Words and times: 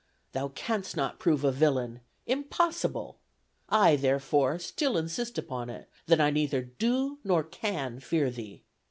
Thou 0.31 0.47
canst 0.55 0.97
not 0.97 1.19
prove 1.19 1.43
a 1.43 1.51
villain, 1.51 1.99
impossible, 2.25 3.19
I, 3.69 3.95
therefore, 3.97 4.57
still 4.57 4.97
insist 4.97 5.37
upon 5.37 5.69
it, 5.69 5.89
that 6.07 6.19
I 6.19 6.31
neither 6.31 6.63
do 6.63 7.19
nor 7.23 7.43
can 7.43 7.99
fear 7.99 8.31
thee. 8.31 8.63